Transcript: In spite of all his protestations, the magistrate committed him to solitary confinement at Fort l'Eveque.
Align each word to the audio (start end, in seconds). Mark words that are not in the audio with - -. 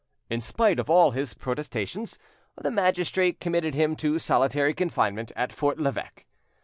In 0.31 0.41
spite 0.41 0.79
of 0.79 0.89
all 0.89 1.11
his 1.11 1.35
protestations, 1.35 2.17
the 2.59 2.71
magistrate 2.71 3.39
committed 3.39 3.75
him 3.75 3.95
to 3.97 4.17
solitary 4.17 4.73
confinement 4.73 5.31
at 5.35 5.53
Fort 5.53 5.77
l'Eveque. 5.77 6.25